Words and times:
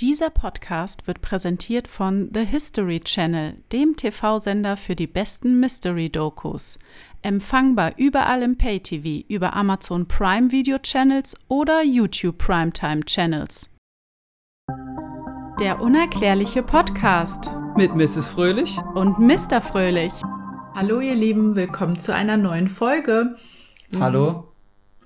Dieser 0.00 0.30
Podcast 0.30 1.08
wird 1.08 1.22
präsentiert 1.22 1.88
von 1.88 2.30
The 2.32 2.44
History 2.44 3.00
Channel, 3.00 3.56
dem 3.72 3.96
TV-Sender 3.96 4.76
für 4.76 4.94
die 4.94 5.08
besten 5.08 5.58
Mystery-Dokus. 5.58 6.78
Empfangbar 7.22 7.92
überall 7.96 8.42
im 8.42 8.56
Pay-TV, 8.56 9.24
über 9.28 9.54
Amazon 9.56 10.06
Prime 10.06 10.52
Video 10.52 10.78
Channels 10.78 11.36
oder 11.48 11.82
YouTube 11.82 12.38
Primetime 12.38 13.00
Channels. 13.06 13.74
Der 15.58 15.80
unerklärliche 15.80 16.62
Podcast 16.62 17.50
Mit 17.76 17.96
Mrs. 17.96 18.28
Fröhlich. 18.28 18.78
und 18.94 19.18
Mr. 19.18 19.60
Fröhlich. 19.60 20.12
Hallo 20.76 21.00
ihr 21.00 21.16
Lieben, 21.16 21.56
willkommen 21.56 21.98
zu 21.98 22.14
einer 22.14 22.36
neuen 22.36 22.68
Folge. 22.68 23.34
Hallo. 23.98 24.52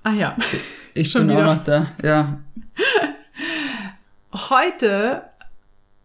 Ah 0.03 0.11
ja, 0.13 0.37
Ich 0.93 1.09
Schon 1.11 1.25
bin 1.25 1.37
wieder. 1.37 1.49
auch 1.49 1.55
noch 1.55 1.63
da. 1.63 1.87
Ja. 2.03 2.37
Heute 4.33 5.23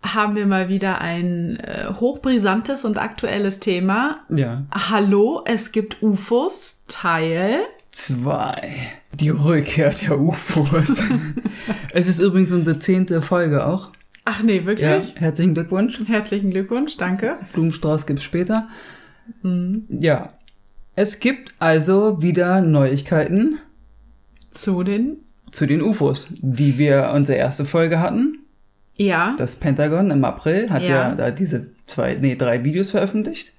haben 0.02 0.36
wir 0.36 0.46
mal 0.46 0.68
wieder 0.68 1.00
ein 1.00 1.56
äh, 1.60 1.86
hochbrisantes 1.92 2.84
und 2.84 2.98
aktuelles 2.98 3.60
Thema. 3.60 4.20
Ja. 4.28 4.64
Hallo, 4.72 5.42
es 5.44 5.72
gibt 5.72 6.02
UFOs, 6.02 6.84
Teil. 6.88 7.60
Zwei. 7.90 8.72
Die 9.14 9.30
Rückkehr 9.30 9.90
der 9.90 10.20
UFOs. 10.20 11.02
es 11.92 12.06
ist 12.06 12.20
übrigens 12.20 12.52
unsere 12.52 12.78
zehnte 12.78 13.20
Folge 13.22 13.66
auch. 13.66 13.90
Ach 14.24 14.42
nee, 14.42 14.58
Ja. 14.58 14.66
wirklich? 14.66 15.14
Herzlichen 15.16 15.54
Glückwunsch. 15.54 16.00
Herzlichen 16.06 16.50
Glückwunsch, 16.50 16.96
danke. 16.96 17.38
Blumenstrauß 17.54 18.06
gibt's 18.06 18.22
später. 18.22 18.68
Mhm. 19.42 19.86
Ja. 19.88 20.34
Es 20.94 21.18
gibt 21.20 21.54
also 21.58 22.22
wieder 22.22 22.60
Neuigkeiten 22.60 23.58
Zu 24.50 24.82
den. 24.82 25.18
Zu 25.52 25.66
den 25.66 25.82
UFOs, 25.82 26.28
die 26.30 26.78
wir 26.78 27.12
unsere 27.14 27.38
erste 27.38 27.64
Folge 27.64 28.00
hatten. 28.00 28.38
Ja, 28.96 29.34
Das 29.38 29.56
Pentagon 29.56 30.10
im 30.10 30.24
April 30.24 30.70
hat 30.70 30.82
ja, 30.82 30.88
Ja. 31.10 31.14
da 31.14 31.30
diese 31.30 31.66
zwei, 31.86 32.14
nee, 32.14 32.34
drei 32.34 32.64
Videos 32.64 32.90
veröffentlicht. 32.90 33.52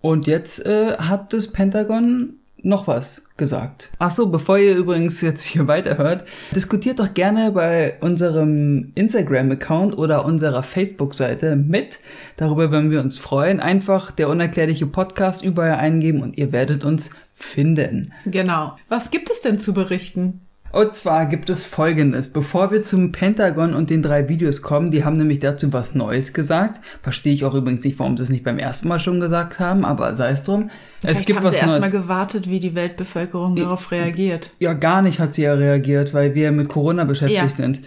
Und 0.00 0.26
jetzt 0.26 0.64
äh, 0.66 0.96
hat 0.98 1.32
das 1.32 1.52
Pentagon 1.52 2.34
noch 2.62 2.86
was 2.88 3.22
gesagt. 3.36 3.90
Ach 3.98 4.10
so, 4.10 4.28
bevor 4.28 4.58
ihr 4.58 4.76
übrigens 4.76 5.20
jetzt 5.22 5.44
hier 5.44 5.66
weiterhört, 5.68 6.24
diskutiert 6.54 6.98
doch 7.00 7.14
gerne 7.14 7.52
bei 7.52 7.94
unserem 8.00 8.92
Instagram-Account 8.96 9.96
oder 9.96 10.24
unserer 10.24 10.62
Facebook-Seite 10.62 11.56
mit. 11.56 12.00
Darüber 12.36 12.70
würden 12.70 12.90
wir 12.90 13.00
uns 13.00 13.16
freuen. 13.18 13.60
Einfach 13.60 14.10
der 14.10 14.28
unerklärliche 14.28 14.86
Podcast 14.86 15.42
überall 15.44 15.74
eingeben 15.76 16.20
und 16.22 16.36
ihr 16.36 16.52
werdet 16.52 16.84
uns 16.84 17.10
finden. 17.34 18.12
genau. 18.26 18.76
Was 18.90 19.10
gibt 19.10 19.30
es 19.30 19.40
denn 19.40 19.58
zu 19.58 19.72
berichten? 19.72 20.40
Und 20.72 20.94
zwar 20.94 21.26
gibt 21.26 21.50
es 21.50 21.64
Folgendes. 21.64 22.32
Bevor 22.32 22.70
wir 22.70 22.84
zum 22.84 23.10
Pentagon 23.10 23.74
und 23.74 23.90
den 23.90 24.02
drei 24.02 24.28
Videos 24.28 24.62
kommen, 24.62 24.90
die 24.92 25.04
haben 25.04 25.16
nämlich 25.16 25.40
dazu 25.40 25.72
was 25.72 25.94
Neues 25.96 26.32
gesagt. 26.32 26.78
Verstehe 27.02 27.32
ich 27.32 27.44
auch 27.44 27.54
übrigens 27.54 27.82
nicht, 27.84 27.98
warum 27.98 28.16
sie 28.16 28.22
es 28.22 28.30
nicht 28.30 28.44
beim 28.44 28.58
ersten 28.58 28.86
Mal 28.86 29.00
schon 29.00 29.18
gesagt 29.18 29.58
haben, 29.58 29.84
aber 29.84 30.16
sei 30.16 30.30
es 30.30 30.44
drum. 30.44 30.70
es 31.02 31.10
Vielleicht 31.10 31.26
gibt 31.26 31.38
haben 31.38 31.44
was 31.46 31.52
sie 31.54 31.58
erst 31.58 31.68
Neues. 31.70 31.80
mal 31.80 31.90
gewartet, 31.90 32.48
wie 32.48 32.60
die 32.60 32.74
Weltbevölkerung 32.76 33.56
darauf 33.56 33.90
reagiert. 33.90 34.52
ja, 34.60 34.72
gar 34.72 35.02
nicht 35.02 35.18
hat 35.18 35.34
sie 35.34 35.42
ja 35.42 35.54
reagiert, 35.54 36.14
weil 36.14 36.34
wir 36.36 36.52
mit 36.52 36.68
Corona 36.68 37.04
beschäftigt 37.04 37.42
Ja. 37.42 37.48
sind. 37.48 37.80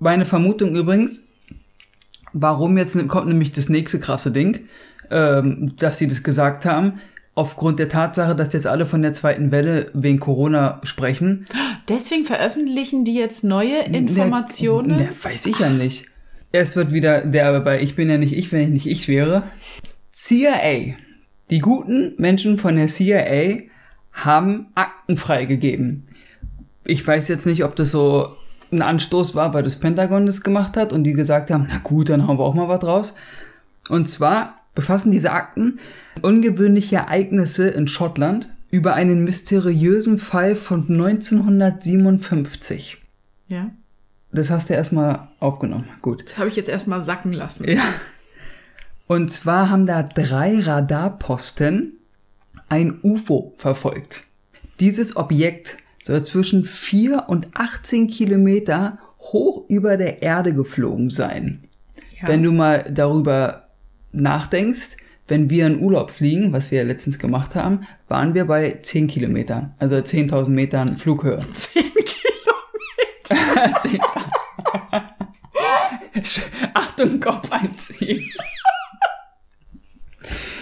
Meine 0.00 0.24
Vermutung 0.24 0.74
übrigens, 0.74 1.22
warum 2.32 2.76
jetzt 2.76 2.96
kommt 3.08 3.28
nämlich 3.28 3.52
das 3.52 3.68
nächste 3.68 4.00
krasse 4.00 4.30
Ding, 4.32 4.60
ähm, 5.10 5.74
dass 5.78 5.98
sie 5.98 6.08
das 6.08 6.22
gesagt 6.24 6.66
haben. 6.66 6.94
Aufgrund 7.36 7.78
der 7.78 7.88
Tatsache, 7.88 8.34
dass 8.34 8.52
jetzt 8.52 8.66
alle 8.66 8.86
von 8.86 9.02
der 9.02 9.12
zweiten 9.12 9.52
Welle 9.52 9.90
wegen 9.92 10.18
Corona 10.18 10.80
sprechen, 10.82 11.46
Deswegen 11.88 12.24
veröffentlichen 12.24 13.04
die 13.04 13.14
jetzt 13.14 13.44
neue 13.44 13.82
Informationen. 13.82 14.96
Ne, 14.96 15.02
ne, 15.04 15.08
weiß 15.22 15.46
ich 15.46 15.58
ja 15.58 15.70
nicht. 15.70 16.06
Es 16.52 16.74
wird 16.74 16.92
wieder 16.92 17.20
der 17.20 17.60
bei 17.60 17.80
Ich 17.80 17.94
bin 17.94 18.10
ja 18.10 18.18
nicht 18.18 18.32
ich, 18.32 18.50
wenn 18.52 18.62
ich 18.62 18.68
nicht 18.70 18.86
ich 18.86 19.08
wäre. 19.08 19.44
CIA. 20.12 20.94
Die 21.50 21.58
guten 21.60 22.14
Menschen 22.16 22.58
von 22.58 22.76
der 22.76 22.88
CIA 22.88 23.62
haben 24.12 24.68
Akten 24.74 25.16
freigegeben. 25.16 26.08
Ich 26.84 27.06
weiß 27.06 27.28
jetzt 27.28 27.46
nicht, 27.46 27.62
ob 27.62 27.76
das 27.76 27.92
so 27.92 28.36
ein 28.72 28.82
Anstoß 28.82 29.34
war, 29.34 29.54
weil 29.54 29.62
das 29.62 29.78
Pentagon 29.78 30.26
das 30.26 30.40
gemacht 30.40 30.76
hat 30.76 30.92
und 30.92 31.04
die 31.04 31.12
gesagt 31.12 31.50
haben, 31.50 31.68
na 31.68 31.78
gut, 31.78 32.08
dann 32.08 32.26
hauen 32.26 32.38
wir 32.38 32.44
auch 32.44 32.54
mal 32.54 32.68
was 32.68 32.82
raus. 32.82 33.14
Und 33.88 34.08
zwar 34.08 34.65
befassen 34.76 35.10
diese 35.10 35.32
Akten 35.32 35.80
ungewöhnliche 36.22 36.94
Ereignisse 36.96 37.66
in 37.66 37.88
Schottland 37.88 38.48
über 38.70 38.94
einen 38.94 39.24
mysteriösen 39.24 40.18
Fall 40.18 40.54
von 40.54 40.82
1957. 40.82 42.98
ja, 43.48 43.72
Das 44.30 44.50
hast 44.50 44.70
du 44.70 44.74
erstmal 44.74 45.26
aufgenommen. 45.40 45.88
Gut. 46.02 46.22
das 46.26 46.38
habe 46.38 46.48
ich 46.48 46.54
jetzt 46.54 46.68
erstmal 46.68 47.02
sacken 47.02 47.32
lassen. 47.32 47.68
Ja. 47.68 47.82
Und 49.08 49.32
zwar 49.32 49.70
haben 49.70 49.86
da 49.86 50.02
drei 50.02 50.58
Radarposten 50.60 51.92
ein 52.68 52.98
UFO 53.02 53.54
verfolgt. 53.56 54.24
Dieses 54.80 55.16
Objekt 55.16 55.76
soll 56.02 56.24
zwischen 56.24 56.64
4 56.64 57.28
und 57.28 57.46
18 57.54 58.08
Kilometer 58.08 58.98
hoch 59.20 59.64
über 59.68 59.96
der 59.96 60.22
Erde 60.22 60.54
geflogen 60.54 61.10
sein. 61.10 61.62
Ja. 62.20 62.26
Wenn 62.28 62.42
du 62.42 62.50
mal 62.52 62.84
darüber 62.90 63.65
nachdenkst, 64.16 64.96
wenn 65.28 65.50
wir 65.50 65.66
in 65.66 65.80
Urlaub 65.80 66.10
fliegen, 66.10 66.52
was 66.52 66.70
wir 66.70 66.78
ja 66.78 66.84
letztens 66.84 67.18
gemacht 67.18 67.54
haben, 67.54 67.80
waren 68.08 68.34
wir 68.34 68.44
bei 68.44 68.78
10 68.82 69.08
Kilometern, 69.08 69.74
also 69.78 69.96
10.000 69.96 70.50
Metern 70.50 70.98
Flughöhe. 70.98 71.38
10 71.50 71.82
Kilometer. 71.82 72.06
Achtung, 76.74 77.20
Kopf 77.20 77.50
einziehen. 77.50 78.30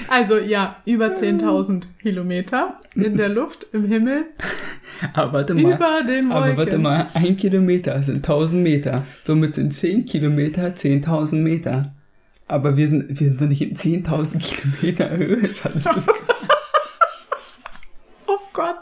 Also 0.08 0.38
ja, 0.38 0.76
über 0.84 1.14
10.000 1.14 1.84
Kilometer 2.00 2.78
in 2.94 3.16
der 3.16 3.30
Luft, 3.30 3.66
im 3.72 3.86
Himmel, 3.86 4.26
Aber 5.14 5.32
warte 5.32 5.54
mal. 5.54 5.74
über 5.74 6.02
den 6.06 6.28
Wolken. 6.28 6.32
Aber 6.32 6.56
warte 6.56 6.78
mal, 6.78 7.08
ein 7.14 7.36
Kilometer 7.36 8.02
sind 8.02 8.16
1000 8.16 8.62
Meter. 8.62 9.04
Somit 9.24 9.54
sind 9.54 9.72
10 9.72 10.04
Kilometer 10.04 10.68
10.000 10.68 11.36
Meter. 11.36 11.93
Aber 12.46 12.76
wir 12.76 12.88
sind, 12.88 13.08
wir 13.08 13.28
sind 13.28 13.40
doch 13.40 13.46
nicht 13.46 13.62
in 13.62 13.76
10.000 13.76 14.38
Kilometer 14.38 15.10
Höhe. 15.16 15.54
Schatz. 15.54 15.84
Oh 18.26 18.38
Gott. 18.54 18.78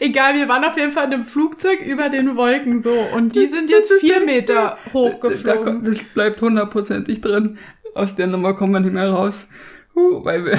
Egal, 0.00 0.34
wir 0.34 0.48
waren 0.48 0.64
auf 0.64 0.76
jeden 0.76 0.92
Fall 0.92 1.06
in 1.06 1.12
einem 1.14 1.24
Flugzeug 1.26 1.80
über 1.80 2.08
den 2.08 2.36
Wolken 2.36 2.80
so 2.80 2.92
und 2.92 3.36
die 3.36 3.46
sind 3.46 3.70
jetzt 3.70 3.92
vier 4.00 4.24
Meter 4.24 4.78
hochgeflogen. 4.92 5.84
das 5.84 5.98
bleibt 5.98 6.40
hundertprozentig 6.40 7.20
drin. 7.20 7.58
Aus 7.94 8.16
der 8.16 8.26
Nummer 8.26 8.54
kommen 8.54 8.72
wir 8.72 8.80
nicht 8.80 8.94
mehr 8.94 9.10
raus. 9.10 9.48
Huh, 9.94 10.24
weil 10.24 10.44
wir. 10.44 10.58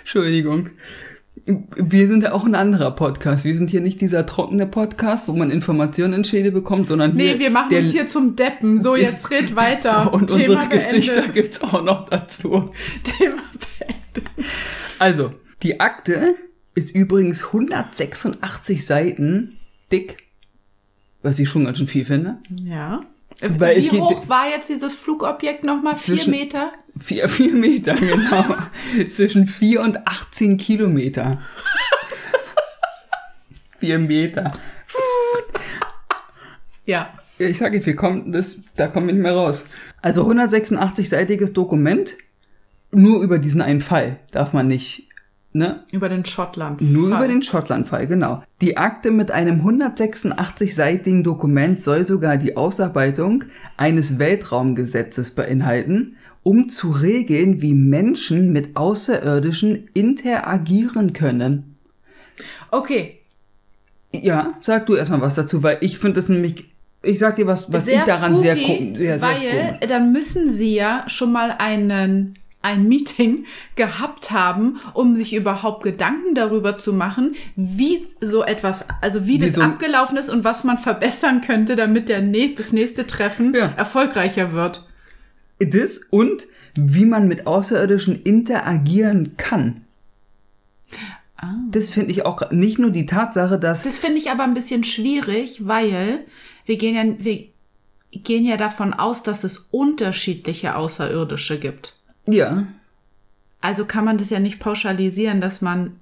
Entschuldigung. 0.00 0.70
Wir 1.48 2.08
sind 2.08 2.24
ja 2.24 2.32
auch 2.32 2.44
ein 2.44 2.54
anderer 2.54 2.90
Podcast. 2.90 3.46
Wir 3.46 3.56
sind 3.56 3.70
hier 3.70 3.80
nicht 3.80 4.02
dieser 4.02 4.26
trockene 4.26 4.66
Podcast, 4.66 5.28
wo 5.28 5.32
man 5.32 5.50
Informationen 5.50 6.12
in 6.12 6.24
Schäde 6.24 6.52
bekommt, 6.52 6.88
sondern 6.88 7.12
hier. 7.16 7.34
Nee, 7.34 7.38
wir 7.38 7.48
machen 7.48 7.74
uns 7.74 7.90
hier 7.90 8.06
zum 8.06 8.36
Deppen. 8.36 8.82
So, 8.82 8.96
jetzt 8.96 9.30
red 9.30 9.56
weiter. 9.56 10.12
Und 10.12 10.26
Thema 10.26 10.62
unsere 10.62 10.68
Gesichter 10.68 11.14
beendet. 11.14 11.34
gibt's 11.34 11.62
auch 11.62 11.82
noch 11.82 12.06
dazu. 12.10 12.70
Thema 13.02 13.42
beendet. 13.78 14.30
Also, 14.98 15.32
die 15.62 15.80
Akte 15.80 16.34
ist 16.74 16.94
übrigens 16.94 17.46
186 17.46 18.84
Seiten 18.84 19.56
dick, 19.90 20.18
was 21.22 21.38
ich 21.38 21.48
schon 21.48 21.64
ganz 21.64 21.78
schön 21.78 21.86
viel 21.86 22.04
finde. 22.04 22.38
Ja. 22.50 23.00
Weil 23.40 23.82
Wie 23.82 23.90
hoch 23.90 24.28
war 24.28 24.50
jetzt 24.50 24.68
dieses 24.68 24.92
Flugobjekt 24.94 25.64
nochmal? 25.64 25.96
Vier 25.96 26.28
Meter? 26.28 26.72
Vier, 27.00 27.28
vier 27.28 27.54
Meter, 27.54 27.94
genau. 27.96 28.44
Zwischen 29.12 29.46
vier 29.46 29.82
und 29.82 30.06
18 30.06 30.56
Kilometer. 30.56 31.40
vier 33.78 33.98
Meter. 33.98 34.52
Ja. 36.84 37.12
Ich 37.40 37.58
sage, 37.58 37.84
wir 37.84 37.94
kommen, 37.94 38.32
das, 38.32 38.62
da 38.74 38.88
kommen 38.88 39.06
wir 39.06 39.14
nicht 39.14 39.22
mehr 39.22 39.34
raus. 39.34 39.64
Also 40.02 40.28
186-seitiges 40.28 41.52
Dokument, 41.52 42.16
nur 42.90 43.22
über 43.22 43.38
diesen 43.38 43.62
einen 43.62 43.80
Fall 43.80 44.18
darf 44.32 44.52
man 44.52 44.66
nicht, 44.66 45.08
ne? 45.52 45.84
Über 45.92 46.08
den 46.08 46.24
Schottland. 46.24 46.80
Nur 46.80 47.08
über 47.08 47.28
den 47.28 47.42
Schottland-Fall, 47.42 48.06
genau. 48.08 48.42
Die 48.60 48.76
Akte 48.76 49.12
mit 49.12 49.30
einem 49.30 49.60
186-seitigen 49.60 51.22
Dokument 51.22 51.80
soll 51.80 52.04
sogar 52.04 52.38
die 52.38 52.56
Ausarbeitung 52.56 53.44
eines 53.76 54.18
Weltraumgesetzes 54.18 55.32
beinhalten, 55.32 56.16
um 56.48 56.68
zu 56.70 56.90
regeln, 56.90 57.60
wie 57.60 57.74
Menschen 57.74 58.52
mit 58.52 58.74
Außerirdischen 58.74 59.88
interagieren 59.92 61.12
können. 61.12 61.76
Okay. 62.70 63.18
Ja, 64.14 64.54
sag 64.62 64.86
du 64.86 64.94
erstmal 64.94 65.20
was 65.20 65.34
dazu, 65.34 65.62
weil 65.62 65.76
ich 65.82 65.98
finde 65.98 66.14
das 66.20 66.28
nämlich, 66.30 66.64
ich 67.02 67.18
sag 67.18 67.36
dir 67.36 67.46
was, 67.46 67.70
was 67.72 67.86
ich 67.86 68.00
daran 68.02 68.38
sehr, 68.38 68.56
spooky, 68.56 68.78
gu- 68.92 68.96
sehr, 68.96 69.18
sehr 69.18 69.20
Weil 69.20 69.36
spannend. 69.36 69.90
dann 69.90 70.12
müssen 70.12 70.48
sie 70.48 70.74
ja 70.74 71.04
schon 71.06 71.32
mal 71.32 71.54
einen 71.58 72.32
ein 72.62 72.88
Meeting 72.88 73.44
gehabt 73.76 74.30
haben, 74.30 74.78
um 74.94 75.14
sich 75.16 75.34
überhaupt 75.34 75.82
Gedanken 75.84 76.34
darüber 76.34 76.76
zu 76.78 76.92
machen, 76.92 77.34
wie 77.56 77.98
so 78.20 78.42
etwas, 78.42 78.84
also 79.02 79.26
wie, 79.26 79.34
Wie 79.34 79.38
das 79.38 79.54
so 79.54 79.60
abgelaufen 79.62 80.16
ist 80.16 80.28
und 80.30 80.42
was 80.44 80.64
man 80.64 80.78
verbessern 80.78 81.40
könnte, 81.42 81.76
damit 81.76 82.08
der 82.08 82.20
das 82.56 82.72
nächste 82.72 83.06
Treffen 83.06 83.54
Ja. 83.54 83.72
erfolgreicher 83.76 84.52
wird. 84.52 84.88
Das 85.60 85.98
und 86.10 86.46
wie 86.76 87.04
man 87.06 87.26
mit 87.28 87.46
Außerirdischen 87.46 88.22
interagieren 88.22 89.36
kann. 89.36 89.82
Das 91.70 91.90
finde 91.90 92.10
ich 92.10 92.24
auch 92.26 92.50
nicht 92.50 92.78
nur 92.78 92.90
die 92.90 93.06
Tatsache, 93.06 93.58
dass 93.58 93.84
Das 93.84 93.96
finde 93.96 94.18
ich 94.18 94.30
aber 94.30 94.42
ein 94.44 94.54
bisschen 94.54 94.82
schwierig, 94.84 95.66
weil 95.66 96.20
wir 96.66 96.76
gehen 96.76 96.94
ja, 96.94 97.24
wir 97.24 97.44
gehen 98.10 98.44
ja 98.44 98.56
davon 98.56 98.92
aus, 98.92 99.22
dass 99.22 99.44
es 99.44 99.68
unterschiedliche 99.70 100.74
Außerirdische 100.74 101.58
gibt. 101.58 101.96
ja, 102.26 102.66
Also 103.60 103.84
kann 103.84 104.04
man 104.04 104.18
das 104.18 104.30
ja 104.30 104.40
nicht 104.40 104.58
pauschalisieren, 104.58 105.40
dass 105.40 105.60
man 105.60 105.96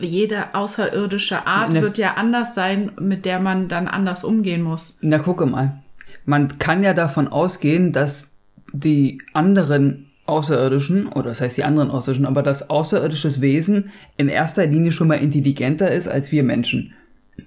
jede 0.00 0.54
außerirdische 0.54 1.46
Art 1.46 1.72
Ne- 1.72 1.82
wird 1.82 1.98
ja 1.98 2.14
anders 2.14 2.54
sein, 2.54 2.92
mit 3.00 3.24
der 3.24 3.40
man 3.40 3.68
dann 3.68 3.88
anders 3.88 4.22
umgehen 4.24 4.62
muss. 4.62 4.98
na 5.00 5.18
gucke 5.18 5.46
mal. 5.46 5.82
Man 6.24 6.58
kann 6.58 6.82
ja 6.82 6.94
davon 6.94 7.26
ausgehen, 7.28 7.92
dass 7.92 8.34
die 8.72 9.20
anderen 9.32 10.06
Außerirdischen, 10.26 11.06
oder 11.06 11.30
das 11.30 11.40
heißt 11.40 11.56
die 11.56 11.64
anderen 11.64 11.90
Außerirdischen, 11.90 12.26
aber 12.26 12.42
das 12.42 12.68
außerirdisches 12.68 13.40
Wesen 13.40 13.90
in 14.16 14.28
erster 14.28 14.66
Linie 14.66 14.92
schon 14.92 15.08
mal 15.08 15.14
intelligenter 15.14 15.90
ist 15.90 16.06
als 16.06 16.30
wir 16.32 16.42
Menschen. 16.42 16.92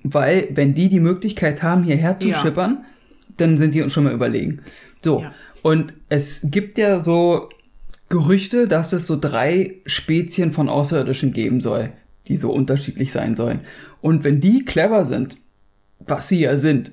Weil, 0.04 0.48
wenn 0.52 0.74
die 0.74 0.90
die 0.90 1.00
Möglichkeit 1.00 1.62
haben, 1.62 1.84
hierher 1.84 2.20
zu 2.20 2.30
Ja. 2.30 2.38
schippern, 2.42 2.84
dann 3.38 3.58
sind 3.58 3.76
die 3.76 3.82
uns 3.82 3.94
schon 3.94 4.06
mal 4.06 4.14
überlegen. 4.14 4.62
So. 5.04 5.22
Ja. 5.22 5.34
Und 5.62 5.94
es 6.10 6.48
gibt 6.50 6.78
ja 6.78 7.00
so 7.00 7.50
Gerüchte, 8.10 8.68
dass 8.68 8.92
es 8.94 9.08
so 9.08 9.18
drei 9.20 9.76
Spezien 9.86 10.52
von 10.52 10.68
Außerirdischen 10.68 11.34
geben 11.34 11.62
soll, 11.62 11.92
die 12.28 12.36
so 12.36 12.52
unterschiedlich 12.52 13.12
sein 13.12 13.36
sollen. 13.36 13.60
Und 14.02 14.24
wenn 14.24 14.42
die 14.42 14.66
clever 14.66 15.06
sind, 15.06 15.38
was 16.00 16.28
sie 16.28 16.42
ja 16.42 16.58
sind, 16.58 16.92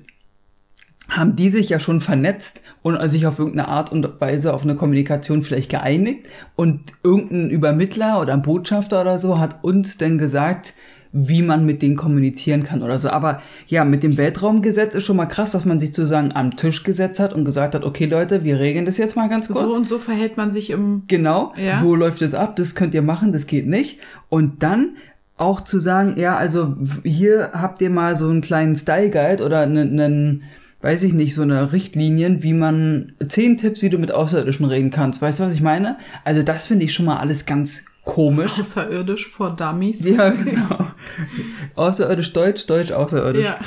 haben 1.09 1.35
die 1.35 1.49
sich 1.49 1.69
ja 1.69 1.79
schon 1.79 2.01
vernetzt 2.01 2.61
und 2.81 2.97
sich 3.11 3.25
auf 3.25 3.39
irgendeine 3.39 3.67
Art 3.67 3.91
und 3.91 4.07
Weise 4.21 4.53
auf 4.53 4.63
eine 4.63 4.75
Kommunikation 4.75 5.43
vielleicht 5.43 5.69
geeinigt 5.69 6.27
und 6.55 6.81
irgendein 7.03 7.49
Übermittler 7.49 8.21
oder 8.21 8.33
ein 8.33 8.41
Botschafter 8.41 9.01
oder 9.01 9.17
so 9.17 9.39
hat 9.39 9.63
uns 9.63 9.97
dann 9.97 10.17
gesagt, 10.17 10.73
wie 11.11 11.41
man 11.41 11.65
mit 11.65 11.81
denen 11.81 11.95
kommunizieren 11.95 12.63
kann 12.63 12.83
oder 12.83 12.99
so. 12.99 13.09
Aber 13.09 13.41
ja, 13.67 13.83
mit 13.83 14.03
dem 14.03 14.17
Weltraumgesetz 14.17 14.93
ist 14.93 15.05
schon 15.05 15.17
mal 15.17 15.25
krass, 15.25 15.51
dass 15.51 15.65
man 15.65 15.79
sich 15.79 15.89
sozusagen 15.89 16.31
am 16.33 16.55
Tisch 16.55 16.83
gesetzt 16.83 17.19
hat 17.19 17.33
und 17.33 17.45
gesagt 17.45 17.73
hat, 17.73 17.83
okay 17.83 18.05
Leute, 18.05 18.43
wir 18.43 18.59
regeln 18.59 18.85
das 18.85 18.97
jetzt 18.97 19.15
mal 19.15 19.27
ganz 19.27 19.47
kurz. 19.47 19.59
So 19.73 19.75
und 19.75 19.87
so 19.87 19.97
verhält 19.97 20.37
man 20.37 20.51
sich 20.51 20.69
im 20.69 21.03
Genau, 21.07 21.53
Ja. 21.57 21.77
so 21.77 21.95
läuft 21.95 22.21
es 22.21 22.35
ab, 22.35 22.55
das 22.57 22.75
könnt 22.75 22.93
ihr 22.93 23.01
machen, 23.01 23.31
das 23.31 23.47
geht 23.47 23.67
nicht. 23.67 23.99
Und 24.29 24.61
dann 24.61 24.97
auch 25.37 25.61
zu 25.61 25.79
sagen, 25.79 26.13
ja, 26.17 26.35
also 26.37 26.75
hier 27.03 27.51
habt 27.53 27.81
ihr 27.81 27.89
mal 27.89 28.15
so 28.15 28.29
einen 28.29 28.41
kleinen 28.41 28.75
Style 28.75 29.09
Guide 29.09 29.43
oder 29.43 29.61
einen, 29.61 29.99
einen 29.99 30.43
weiß 30.81 31.03
ich 31.03 31.13
nicht, 31.13 31.35
so 31.35 31.41
eine 31.41 31.73
Richtlinien, 31.73 32.41
wie 32.41 32.53
man 32.53 33.13
zehn 33.27 33.57
Tipps, 33.57 33.81
wie 33.81 33.89
du 33.89 33.97
mit 33.97 34.11
Außerirdischen 34.11 34.65
reden 34.65 34.91
kannst. 34.91 35.21
Weißt 35.21 35.39
du, 35.39 35.43
was 35.43 35.53
ich 35.53 35.61
meine? 35.61 35.97
Also 36.23 36.41
das 36.41 36.67
finde 36.67 36.85
ich 36.85 36.93
schon 36.93 37.05
mal 37.05 37.17
alles 37.17 37.45
ganz 37.45 37.85
komisch. 38.05 38.59
außerirdisch 38.59 39.27
vor 39.27 39.55
Dummies. 39.55 40.05
Ja, 40.05 40.29
genau. 40.29 40.87
Außerirdisch 41.75 42.33
Deutsch, 42.33 42.65
Deutsch 42.65 42.91
außerirdisch. 42.91 43.45
Ja. 43.45 43.59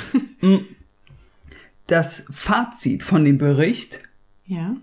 Das 1.87 2.25
Fazit 2.31 3.03
von 3.03 3.25
dem 3.25 3.37
Bericht 3.37 4.01
ja. 4.47 4.75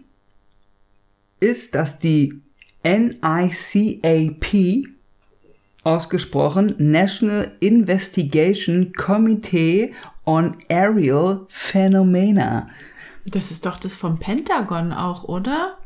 ist, 1.40 1.74
dass 1.74 1.98
die 1.98 2.40
NICAP 2.84 4.46
ausgesprochen 5.82 6.74
National 6.78 7.52
Investigation 7.60 8.92
Committee 8.92 9.92
on 10.30 10.56
Aerial 10.68 11.44
Phenomena 11.48 12.68
Das 13.26 13.50
ist 13.50 13.66
doch 13.66 13.78
das 13.78 13.94
vom 13.94 14.18
Pentagon 14.20 14.92
auch, 14.92 15.24
oder? 15.24 15.76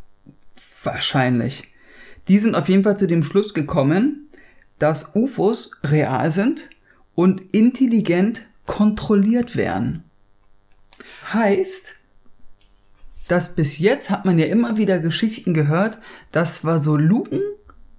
wahrscheinlich. 0.82 1.72
Die 2.28 2.38
sind 2.38 2.54
auf 2.54 2.68
jeden 2.68 2.82
Fall 2.84 2.98
zu 2.98 3.06
dem 3.06 3.22
Schluss 3.22 3.54
gekommen, 3.54 4.28
dass 4.78 5.14
UFOs 5.14 5.70
real 5.82 6.30
sind 6.30 6.68
und 7.14 7.40
intelligent 7.54 8.42
kontrolliert 8.66 9.56
werden. 9.56 10.04
Heißt, 11.32 11.96
dass 13.28 13.54
bis 13.56 13.78
jetzt 13.78 14.10
hat 14.10 14.26
man 14.26 14.38
ja 14.38 14.44
immer 14.44 14.76
wieder 14.76 14.98
Geschichten 14.98 15.54
gehört, 15.54 15.96
dass 16.32 16.64
war 16.66 16.80
so 16.80 16.96
Luken 16.98 17.40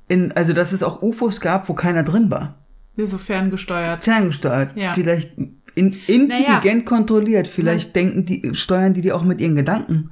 in, 0.07 0.31
also 0.33 0.53
dass 0.53 0.73
es 0.73 0.83
auch 0.83 1.01
UFOs 1.01 1.41
gab, 1.41 1.67
wo 1.69 1.73
keiner 1.73 2.03
drin 2.03 2.29
war. 2.29 2.55
So 2.97 3.17
ferngesteuert. 3.17 4.03
Ferngesteuert, 4.03 4.77
Ja. 4.77 4.93
vielleicht 4.93 5.33
in, 5.75 5.97
intelligent 6.07 6.85
kontrolliert, 6.85 7.47
vielleicht 7.47 7.95
denken 7.95 8.25
die, 8.25 8.55
steuern 8.55 8.93
die 8.93 9.01
die 9.01 9.11
auch 9.11 9.23
mit 9.23 9.41
ihren 9.41 9.55
Gedanken. 9.55 10.11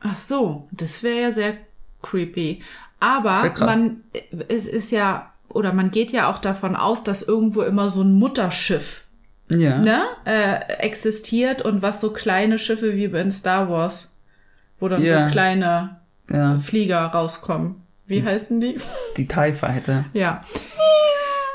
Ach 0.00 0.16
so, 0.16 0.68
das 0.72 1.02
wäre 1.02 1.20
ja 1.22 1.32
sehr 1.32 1.54
creepy. 2.02 2.60
Aber 3.00 3.52
man, 3.60 4.02
es 4.48 4.66
ist 4.66 4.90
ja, 4.90 5.32
oder 5.48 5.72
man 5.72 5.90
geht 5.90 6.12
ja 6.12 6.28
auch 6.30 6.38
davon 6.38 6.76
aus, 6.76 7.04
dass 7.04 7.22
irgendwo 7.22 7.62
immer 7.62 7.88
so 7.88 8.02
ein 8.02 8.12
Mutterschiff 8.12 9.04
Ja. 9.50 9.78
ne, 9.78 10.02
äh, 10.24 10.72
existiert 10.78 11.62
und 11.62 11.82
was 11.82 12.00
so 12.00 12.10
kleine 12.12 12.58
Schiffe 12.58 12.94
wie 12.96 13.04
in 13.04 13.30
Star 13.32 13.68
Wars, 13.70 14.12
wo 14.80 14.88
dann 14.88 15.02
Ja. 15.02 15.24
so 15.26 15.30
kleine 15.32 16.00
ja. 16.30 16.58
Flieger 16.58 17.00
rauskommen. 17.06 17.82
Wie 18.06 18.22
heißen 18.24 18.60
die? 18.60 18.76
Die 19.16 19.26
TIE 19.26 19.52
Fighter. 19.52 20.04
Ja. 20.12 20.42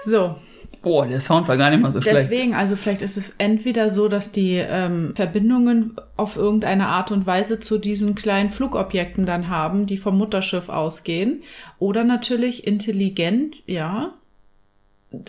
So, 0.03 0.35
Boah, 0.81 1.05
der 1.05 1.21
Sound 1.21 1.47
war 1.47 1.57
gar 1.57 1.69
nicht 1.69 1.81
mal 1.81 1.93
so 1.93 2.01
schlecht. 2.01 2.17
deswegen, 2.17 2.55
also 2.55 2.75
vielleicht 2.75 3.03
ist 3.03 3.15
es 3.15 3.35
entweder 3.37 3.91
so, 3.91 4.07
dass 4.07 4.31
die 4.31 4.55
ähm, 4.55 5.13
Verbindungen 5.15 5.95
auf 6.17 6.37
irgendeine 6.37 6.87
Art 6.87 7.11
und 7.11 7.27
Weise 7.27 7.59
zu 7.59 7.77
diesen 7.77 8.15
kleinen 8.15 8.49
Flugobjekten 8.49 9.27
dann 9.27 9.47
haben, 9.49 9.85
die 9.85 9.97
vom 9.97 10.17
Mutterschiff 10.17 10.69
ausgehen, 10.69 11.43
oder 11.77 12.03
natürlich 12.03 12.65
intelligent, 12.65 13.57
ja. 13.67 14.13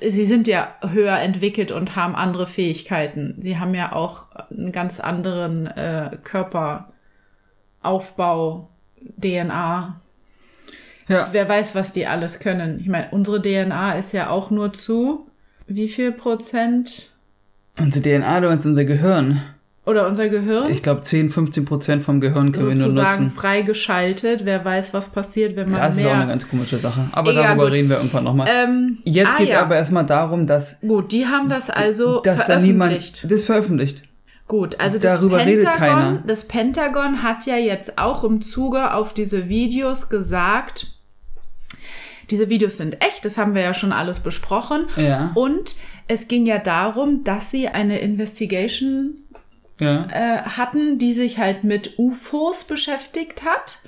Sie 0.01 0.25
sind 0.25 0.49
ja 0.49 0.75
höher 0.81 1.19
entwickelt 1.19 1.71
und 1.73 1.97
haben 1.97 2.15
andere 2.15 2.47
Fähigkeiten. 2.47 3.37
Sie 3.43 3.59
haben 3.59 3.75
ja 3.75 3.93
auch 3.93 4.27
einen 4.51 4.71
ganz 4.73 5.01
anderen 5.01 5.67
äh, 5.67 6.17
Körperaufbau, 7.83 8.71
DNA, 9.21 10.01
Ja. 11.09 11.29
wer 11.33 11.49
weiß, 11.49 11.75
was 11.75 11.93
die 11.93 12.07
alles 12.07 12.39
können. 12.39 12.79
Ich 12.81 12.87
meine, 12.87 13.09
unsere 13.11 13.43
DNA 13.43 13.95
ist 13.95 14.13
ja 14.13 14.31
auch 14.31 14.51
nur 14.51 14.73
zu 14.73 15.27
wie 15.67 15.89
viel 15.89 16.13
Prozent 16.13 17.11
Unsere 17.79 18.03
DNA, 18.21 18.41
meinst 18.41 18.67
unser 18.67 18.85
Gehirn. 18.85 19.43
oder 19.87 20.07
unser 20.07 20.29
Gehirn 20.29 20.71
Ich 20.71 20.83
glaube 20.83 21.03
10, 21.03 21.31
15 21.31 21.65
Prozent 21.65 22.03
vom 22.03 22.21
Gehirn 22.21 22.53
können 22.53 22.69
wir 22.69 22.75
nur 22.75 22.91
sozusagen 22.91 23.25
nutzen. 23.25 23.37
freigeschaltet. 23.37 24.45
Wer 24.45 24.65
weiß, 24.65 24.93
was 24.95 25.09
passiert, 25.09 25.57
wenn 25.57 25.71
man 25.71 25.81
Das 25.81 25.97
ist 25.97 26.05
auch 26.05 26.11
eine 26.11 26.19
mehr. 26.19 26.27
ganz 26.29 26.49
komische 26.49 26.79
Sache. 26.79 27.09
Aber 27.13 27.31
Egal, 27.33 27.45
darüber 27.45 27.65
gut. 27.67 27.75
reden 27.75 27.89
wir 27.89 27.97
irgendwann 27.97 28.25
nochmal. 28.25 28.49
Ähm, 28.51 28.99
Jetzt 29.05 29.35
ah, 29.35 29.39
geht 29.39 29.49
es 29.49 29.55
ja. 29.55 29.63
aber 29.63 29.77
erstmal 29.77 30.05
darum, 30.07 30.47
dass, 30.47 30.81
Gut, 30.83 31.11
die 31.13 31.27
haben 31.27 31.49
das 31.49 31.71
also 31.71 32.21
dass 32.21 32.45
da 32.47 32.59
niemand 32.61 32.93
veröffentlicht. 32.93 33.31
das 33.33 33.43
veröffentlicht. 33.45 34.03
Gut, 34.49 34.79
also 34.81 34.99
das 34.99 35.15
Darüber 35.15 35.39
redet 35.39 35.65
Pentagon, 35.65 35.79
keiner. 35.79 36.23
das 36.27 36.47
Pentagon 36.47 37.23
hat 37.23 37.47
ja 37.47 37.57
jetzt 37.57 37.97
auch 37.99 38.23
im 38.23 38.43
Zuge 38.43 38.93
auf 38.93 39.15
diese 39.15 39.49
Videos 39.49 40.11
gesagt, 40.11 40.89
diese 42.31 42.49
Videos 42.49 42.77
sind 42.77 43.05
echt, 43.05 43.25
das 43.25 43.39
haben 43.39 43.55
wir 43.55 43.63
ja 43.63 43.75
schon 43.75 43.93
alles 43.93 44.21
besprochen. 44.21 44.87
Ja. 44.97 45.33
Und 45.35 45.77
es 46.09 46.29
ging 46.29 46.47
ja 46.47 46.59
darum, 46.59 47.25
dass 47.25 47.51
sie 47.51 47.69
eine 47.69 47.99
Investigation 47.99 49.19
Ja. 49.79 50.07
äh, 50.11 50.43
hatten, 50.43 50.99
die 50.99 51.13
sich 51.13 51.39
halt 51.39 51.65
mit 51.65 51.99
UFOs 51.99 52.65
beschäftigt 52.65 53.45
hat. 53.45 53.81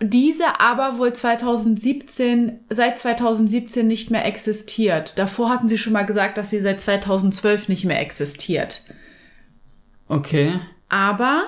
Diese 0.00 0.60
aber 0.60 0.98
wohl 0.98 1.12
2017, 1.12 2.60
seit 2.68 2.98
2017 2.98 3.86
nicht 3.86 4.10
mehr 4.10 4.26
existiert. 4.26 5.18
Davor 5.18 5.50
hatten 5.50 5.68
sie 5.68 5.78
schon 5.78 5.92
mal 5.92 6.04
gesagt, 6.04 6.36
dass 6.36 6.50
sie 6.50 6.60
seit 6.60 6.80
2012 6.80 7.68
nicht 7.68 7.84
mehr 7.84 8.00
existiert. 8.00 8.82
Okay. 10.08 10.60
Aber 10.88 11.44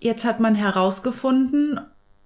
jetzt 0.00 0.24
hat 0.24 0.40
man 0.40 0.54
herausgefunden, 0.54 1.80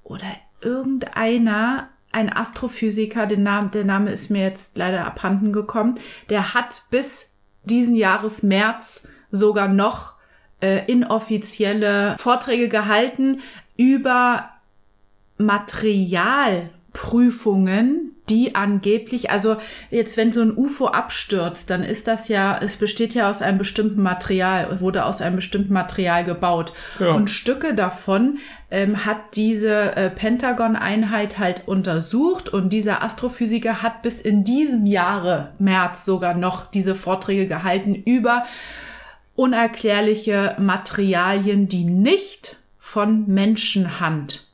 oder 0.05 0.27
irgendeiner, 0.63 1.89
ein 2.13 2.33
Astrophysiker, 2.33 3.27
den 3.27 3.43
Namen, 3.43 3.71
der 3.71 3.85
Name 3.85 4.11
ist 4.11 4.31
mir 4.31 4.43
jetzt 4.43 4.77
leider 4.77 5.07
abhanden 5.07 5.53
gekommen, 5.53 5.97
der 6.31 6.55
hat 6.55 6.83
bis 6.91 7.37
diesen 7.65 7.95
Jahres 7.95 8.43
März 8.43 9.09
sogar 9.31 9.69
noch 9.69 10.15
äh, 10.61 10.85
inoffizielle 10.91 12.17
Vorträge 12.19 12.69
gehalten 12.69 13.41
über 13.77 14.51
Materialprüfungen 15.39 18.12
die 18.29 18.55
angeblich, 18.55 19.31
also 19.31 19.57
jetzt 19.91 20.17
wenn 20.17 20.33
so 20.33 20.43
ein 20.43 20.57
UFO 20.57 20.87
abstürzt, 20.87 21.71
dann 21.71 21.83
ist 21.83 22.07
das 22.07 22.29
ja, 22.29 22.59
es 22.63 22.77
besteht 22.77 23.15
ja 23.15 23.29
aus 23.29 23.43
einem 23.43 23.59
bestimmten 23.59 24.01
Material, 24.01 24.81
wurde 24.81 25.05
aus 25.05 25.21
einem 25.21 25.37
bestimmten 25.37 25.73
Material 25.73 26.25
gebaut. 26.25 26.73
Ja. 27.01 27.13
Und 27.13 27.31
Stücke 27.31 27.75
davon 27.75 28.39
ähm, 28.71 29.05
hat 29.05 29.35
diese 29.35 29.97
äh, 29.97 30.09
Pentagon-Einheit 30.09 31.39
halt 31.39 31.67
untersucht 31.67 32.49
und 32.49 32.73
dieser 32.73 33.03
Astrophysiker 33.03 33.83
hat 33.83 34.03
bis 34.03 34.21
in 34.21 34.45
diesem 34.45 34.87
Jahre, 34.87 35.53
März 35.59 36.05
sogar 36.05 36.35
noch, 36.35 36.71
diese 36.71 36.95
Vorträge 36.95 37.47
gehalten 37.47 37.95
über 37.95 38.45
unerklärliche 39.35 40.57
Materialien, 40.59 41.69
die 41.69 41.85
nicht 41.85 42.59
von 42.79 43.27
Menschenhand 43.27 44.52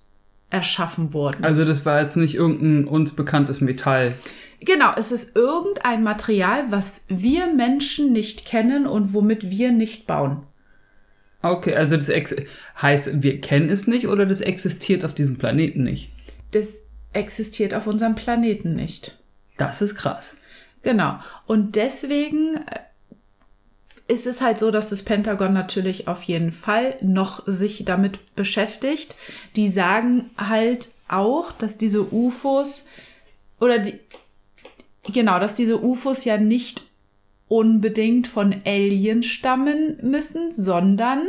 erschaffen 0.50 1.12
wurden. 1.12 1.44
Also 1.44 1.64
das 1.64 1.84
war 1.84 2.00
jetzt 2.00 2.16
nicht 2.16 2.34
irgendein 2.34 2.86
uns 2.86 3.14
bekanntes 3.14 3.60
Metall. 3.60 4.14
Genau, 4.60 4.92
es 4.96 5.12
ist 5.12 5.36
irgendein 5.36 6.02
Material, 6.02 6.64
was 6.70 7.04
wir 7.08 7.52
Menschen 7.52 8.12
nicht 8.12 8.44
kennen 8.44 8.86
und 8.86 9.14
womit 9.14 9.50
wir 9.50 9.70
nicht 9.70 10.06
bauen. 10.06 10.42
Okay, 11.42 11.74
also 11.74 11.94
das 11.94 12.08
ex 12.08 12.34
heißt, 12.82 13.22
wir 13.22 13.40
kennen 13.40 13.70
es 13.70 13.86
nicht 13.86 14.08
oder 14.08 14.26
das 14.26 14.40
existiert 14.40 15.04
auf 15.04 15.14
diesem 15.14 15.38
Planeten 15.38 15.84
nicht? 15.84 16.10
Das 16.50 16.88
existiert 17.12 17.74
auf 17.74 17.86
unserem 17.86 18.16
Planeten 18.16 18.74
nicht. 18.74 19.18
Das 19.56 19.80
ist 19.80 19.94
krass. 19.94 20.36
Genau. 20.82 21.18
Und 21.46 21.76
deswegen 21.76 22.60
äh, 24.08 24.12
ist 24.12 24.26
es 24.26 24.40
halt 24.40 24.58
so, 24.58 24.70
dass 24.70 24.88
das 24.88 25.02
Pentagon 25.04 25.52
natürlich 25.52 26.08
auf 26.08 26.22
jeden 26.22 26.52
Fall 26.52 26.96
noch 27.00 27.42
sich 27.46 27.84
damit 27.84 28.34
beschäftigt. 28.34 29.16
Die 29.56 29.68
sagen 29.68 30.30
halt 30.36 30.90
auch, 31.08 31.52
dass 31.52 31.78
diese 31.78 32.12
UFOs 32.12 32.86
oder 33.60 33.78
die, 33.78 33.98
genau, 35.12 35.38
dass 35.38 35.54
diese 35.54 35.82
UFOs 35.82 36.24
ja 36.24 36.38
nicht 36.38 36.82
unbedingt 37.48 38.26
von 38.26 38.54
Aliens 38.64 39.26
stammen 39.26 39.98
müssen, 40.02 40.52
sondern 40.52 41.28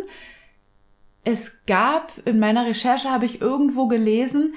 es 1.23 1.65
gab, 1.65 2.11
in 2.25 2.39
meiner 2.39 2.65
Recherche 2.65 3.09
habe 3.09 3.25
ich 3.25 3.41
irgendwo 3.41 3.87
gelesen, 3.87 4.55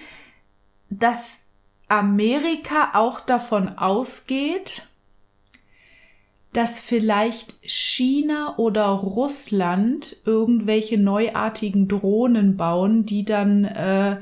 dass 0.91 1.41
Amerika 1.89 2.91
auch 2.95 3.21
davon 3.21 3.79
ausgeht, 3.79 4.87
dass 6.53 6.81
vielleicht 6.81 7.55
China 7.63 8.55
oder 8.59 8.87
Russland 8.89 10.17
irgendwelche 10.27 10.99
neuartigen 10.99 11.89
Drohnen 11.89 12.57
bauen, 12.57 13.07
die 13.07 13.25
dann 13.25 13.65
äh, 13.65 14.19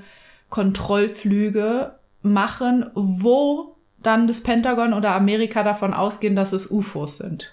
Kontrollflüge 0.48 1.94
machen, 2.22 2.86
wo 2.94 3.76
dann 4.02 4.26
das 4.26 4.42
Pentagon 4.42 4.92
oder 4.94 5.14
Amerika 5.14 5.62
davon 5.62 5.92
ausgehen, 5.92 6.36
dass 6.36 6.52
es 6.52 6.70
UFOs 6.70 7.18
sind. 7.18 7.52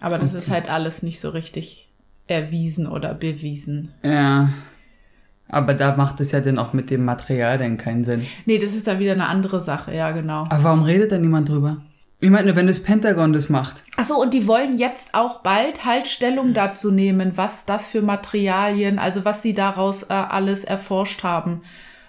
Aber 0.00 0.18
das 0.18 0.32
Okay. 0.32 0.38
ist 0.38 0.50
halt 0.50 0.70
alles 0.70 1.02
nicht 1.02 1.20
so 1.20 1.30
richtig 1.30 1.88
erwiesen 2.26 2.86
oder 2.86 3.14
bewiesen. 3.14 3.92
Ja. 4.02 4.50
Aber 5.48 5.74
da 5.74 5.96
macht 5.96 6.20
es 6.20 6.32
ja 6.32 6.40
dann 6.40 6.58
auch 6.58 6.72
mit 6.72 6.90
dem 6.90 7.04
Material 7.04 7.56
dann 7.58 7.76
keinen 7.78 8.04
Sinn. 8.04 8.26
Nee, 8.46 8.58
das 8.58 8.74
ist 8.74 8.86
dann 8.88 8.98
wieder 8.98 9.12
eine 9.12 9.28
andere 9.28 9.60
Sache, 9.60 9.94
ja, 9.94 10.10
genau. 10.10 10.44
Aber 10.50 10.64
warum 10.64 10.82
redet 10.82 11.12
da 11.12 11.18
niemand 11.18 11.48
drüber? 11.48 11.82
Ich 12.18 12.30
meine, 12.30 12.56
wenn 12.56 12.66
das 12.66 12.82
Pentagon 12.82 13.32
das 13.32 13.50
macht. 13.50 13.82
Achso, 13.96 14.14
und 14.14 14.32
die 14.32 14.46
wollen 14.46 14.78
jetzt 14.78 15.14
auch 15.14 15.42
bald 15.42 15.84
halt 15.84 16.06
Stellung 16.06 16.54
dazu 16.54 16.90
nehmen, 16.90 17.36
was 17.36 17.66
das 17.66 17.88
für 17.88 18.00
Materialien, 18.00 18.98
also 18.98 19.24
was 19.24 19.42
sie 19.42 19.52
daraus 19.52 20.04
äh, 20.04 20.14
alles 20.14 20.64
erforscht 20.64 21.22
haben, 21.24 21.60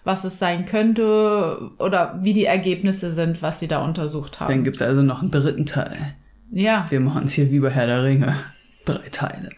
was 0.06 0.24
es 0.24 0.40
sein 0.40 0.66
könnte 0.66 1.72
oder 1.78 2.20
wie 2.22 2.32
die 2.32 2.46
Ergebnisse 2.46 3.12
sind, 3.12 3.42
was 3.42 3.60
sie 3.60 3.68
da 3.68 3.84
untersucht 3.84 4.40
haben. 4.40 4.50
Dann 4.50 4.64
gibt's 4.64 4.82
also 4.82 5.02
noch 5.02 5.22
einen 5.22 5.32
dritten 5.32 5.66
Teil. 5.66 6.16
ja. 6.52 6.86
Wir 6.90 7.02
machen 7.02 7.26
es 7.26 7.34
hier 7.34 7.52
wie 7.52 7.60
bei 7.60 7.70
Herr 7.70 7.88
der 7.88 8.04
Ringe. 8.04 8.36
Drei 8.86 9.10
Teile. 9.12 9.50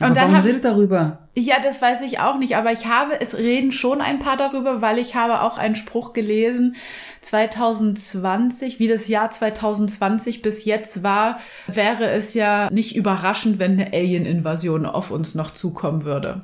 Aber 0.00 0.08
Und 0.08 0.16
dann 0.16 0.32
warum 0.32 0.44
redet 0.44 0.64
darüber? 0.64 1.18
Ja, 1.36 1.56
das 1.62 1.80
weiß 1.80 2.00
ich 2.02 2.18
auch 2.18 2.38
nicht, 2.38 2.56
aber 2.56 2.72
ich 2.72 2.86
habe, 2.86 3.20
es 3.20 3.36
reden 3.36 3.70
schon 3.70 4.00
ein 4.00 4.18
paar 4.18 4.36
darüber, 4.36 4.82
weil 4.82 4.98
ich 4.98 5.14
habe 5.14 5.42
auch 5.42 5.58
einen 5.58 5.76
Spruch 5.76 6.12
gelesen, 6.12 6.74
2020, 7.20 8.78
wie 8.78 8.88
das 8.88 9.08
Jahr 9.08 9.30
2020 9.30 10.42
bis 10.42 10.64
jetzt 10.64 11.02
war, 11.02 11.38
wäre 11.66 12.08
es 12.10 12.34
ja 12.34 12.68
nicht 12.72 12.96
überraschend, 12.96 13.58
wenn 13.58 13.72
eine 13.72 13.92
Alien-Invasion 13.92 14.86
auf 14.86 15.10
uns 15.10 15.34
noch 15.34 15.52
zukommen 15.52 16.04
würde. 16.04 16.42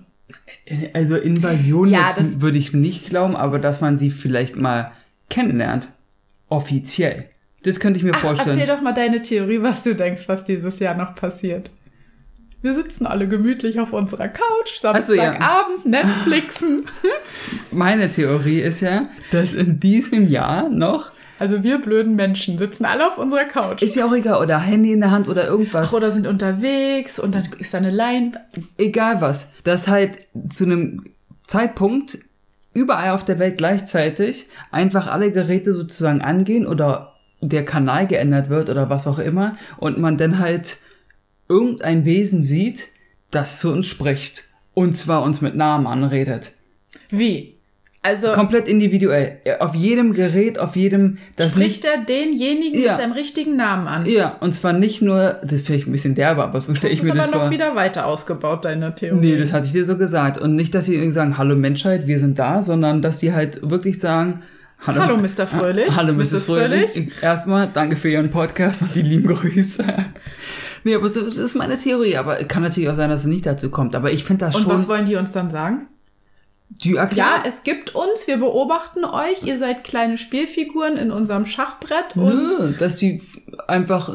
Also 0.93 1.17
Invasion 1.17 1.89
Ja, 1.89 2.09
jetzt 2.09 2.41
würde 2.41 2.59
ich 2.59 2.73
nicht 2.73 3.09
glauben, 3.09 3.37
aber 3.37 3.59
dass 3.59 3.81
man 3.81 3.99
sie 3.99 4.11
vielleicht 4.11 4.57
mal 4.57 4.93
kennenlernt. 5.31 5.89
Offiziell. 6.49 7.27
Das 7.65 7.81
könnte 7.81 7.99
ich 7.99 8.05
mir 8.05 8.13
Ach, 8.15 8.21
vorstellen. 8.21 8.59
erzähl 8.59 8.75
doch 8.75 8.83
mal 8.83 8.93
deine 8.93 9.23
Theorie, 9.23 9.63
was 9.63 9.83
du 9.83 9.95
denkst, 9.95 10.29
was 10.29 10.45
dieses 10.45 10.79
Jahr 10.79 10.95
noch 10.95 11.15
passiert. 11.15 11.71
Wir 12.67 12.75
sitzen 12.75 13.07
alle 13.07 13.29
gemütlich 13.29 13.79
auf 13.79 13.93
unserer 13.93 14.27
Couch, 14.27 14.83
Also, 14.83 15.15
ja. 15.15 15.23
Samstagabend, 15.35 15.85
Netflixen. 15.87 16.85
Meine 17.71 18.09
Theorie 18.11 18.59
ist 18.61 18.81
ja, 18.81 19.07
dass 19.31 19.53
in 19.53 19.79
diesem 19.79 20.27
Jahr 20.27 20.69
noch, 20.69 21.13
Also 21.39 21.63
wir 21.63 21.79
blöden 21.79 22.17
Menschen 22.17 22.59
sitzen 22.59 22.85
alle 22.85 23.07
auf 23.07 23.19
unserer 23.19 23.45
Couch. 23.45 23.83
ist 23.83 23.95
ja 23.95 24.05
auch 24.05 24.13
egal, 24.13 24.43
oder 24.43 24.59
Handy 24.59 24.91
in 24.93 25.01
der 25.01 25.13
Hand 25.13 25.29
oder 25.29 25.47
irgendwas, 25.47 25.91
Ach, 25.91 25.93
oder 25.93 26.11
sind 26.11 26.27
unterwegs 26.27 27.21
und 27.21 27.37
dann 27.37 27.49
ist 27.61 27.73
da 27.73 27.79
eine 27.79 27.93
Line. 27.93 28.33
egal 28.79 29.21
was, 29.21 29.47
dass 29.63 29.87
halt 29.87 30.19
zu 30.51 30.65
einem 30.65 31.05
Zeitpunkt 31.47 32.19
überall 32.75 33.11
auf 33.11 33.25
der 33.25 33.39
Welt 33.39 33.59
gleichzeitig 33.59 34.49
einfach 34.73 35.07
alle 35.07 35.31
Geräte 35.31 35.73
sozusagen 35.73 36.21
angehen 36.21 36.67
oder 36.67 37.13
der 37.41 37.65
Kanal 37.65 38.09
geändert 38.09 38.49
wird 38.51 38.71
oder 38.71 38.91
was 38.91 39.07
auch 39.07 39.21
immer 39.21 39.53
und 39.77 39.99
man 39.99 40.17
dann 40.19 40.41
halt 40.41 40.79
irgendein 41.49 42.05
Wesen 42.05 42.43
sieht, 42.43 42.89
das 43.31 43.59
zu 43.61 43.73
uns 43.73 43.87
spricht 43.87 44.45
und 44.75 44.97
zwar 44.97 45.23
uns 45.23 45.41
mit 45.41 45.55
Namen 45.57 45.87
anredet. 45.87 46.53
Wie? 47.11 47.55
Also 48.03 48.33
Komplett 48.35 48.69
individuell. 48.69 49.39
Auf 49.59 49.75
jedem 49.75 50.13
Gerät, 50.15 50.61
auf 50.61 50.77
jedem, 50.77 51.19
das 51.35 51.57
nicht 51.57 51.79
spricht 51.83 51.85
er 51.87 52.05
denjenigen 52.05 52.81
Ja. 52.81 52.93
mit 52.93 53.01
seinem 53.01 53.13
richtigen 53.13 53.57
Namen 53.57 53.89
an. 53.89 54.07
Ja, 54.07 54.37
und 54.39 54.55
zwar 54.55 54.73
nicht 54.73 55.03
nur, 55.03 55.41
das 55.43 55.53
ist 55.55 55.67
vielleicht 55.67 55.89
ein 55.89 55.93
bisschen 55.93 56.15
derbe, 56.15 56.45
aber 56.45 56.61
so 56.61 56.73
stelle 56.77 56.91
Das 56.93 57.01
ich 57.01 57.05
ist 57.05 57.13
mir 57.13 57.21
aber 57.21 57.33
noch 57.33 57.41
vor. 57.43 57.51
wieder 57.51 57.75
weiter 57.75 58.07
ausgebaut, 58.07 58.65
deine 58.65 58.95
Theorie. 58.95 59.19
Nee, 59.33 59.37
das 59.37 59.53
hatte 59.53 59.67
ich 59.67 59.73
dir 59.73 59.85
so 59.85 59.97
gesagt. 59.97 60.39
Und 60.39 60.55
nicht, 60.55 60.73
dass 60.73 60.87
sie 60.87 60.95
irgendwie 60.95 61.11
sagen, 61.15 61.37
hallo 61.37 61.57
Menschheit, 61.57 62.07
wir 62.07 62.21
sind 62.21 62.39
da, 62.39 62.63
sondern 62.63 63.03
dass 63.03 63.19
sie 63.19 63.33
halt 63.33 63.69
wirklich 63.69 63.99
sagen, 63.99 64.43
hallo, 64.87 65.01
Hallo, 65.01 65.17
Mr. 65.17 65.49
Fröhlich. 65.49 65.97
Hallo, 65.97 66.13
Mrs. 66.13 66.33
Mrs. 66.33 66.47
Fröhlich. 66.47 67.11
Erstmal, 67.23 67.69
danke 67.75 67.97
für 67.97 68.09
Ihren 68.11 68.31
Podcast 68.31 68.83
und 68.83 68.95
die 68.95 69.03
lieben 69.03 69.27
Grüße. 69.35 69.85
Nee, 70.87 70.95
aber 70.95 71.09
so, 71.09 71.21
das 71.23 71.37
ist 71.37 71.55
meine 71.57 71.77
Theorie, 71.77 72.17
aber 72.17 72.37
kann 72.45 72.63
natürlich 72.63 72.89
auch 72.89 72.97
sein, 72.97 73.11
dass 73.11 73.23
es 73.23 73.27
nicht 73.27 73.45
dazu 73.45 73.69
kommt. 73.71 73.95
Aber 73.95 74.11
ich 74.13 74.25
finde 74.25 74.47
das 74.47 74.55
Und 74.57 74.63
schon, 74.63 74.73
was 74.73 74.89
wollen 74.89 75.05
die 75.07 75.17
uns 75.17 75.33
dann 75.33 75.51
sagen? 75.51 75.89
die 76.69 76.97
erklären, 76.97 77.29
Ja, 77.29 77.43
es 77.47 77.63
gibt 77.63 77.95
uns, 77.95 78.27
wir 78.27 78.39
beobachten 78.39 79.05
euch, 79.05 79.45
ihr 79.45 79.57
seid 79.57 79.85
kleine 79.85 80.19
Spielfiguren 80.19 80.97
in 80.97 81.13
unserem 81.13 81.47
Schachbrett 81.47 82.17
und 82.17 82.25
Nö, 82.27 82.73
dass 82.77 82.97
die 82.97 83.23
einfach, 83.69 84.13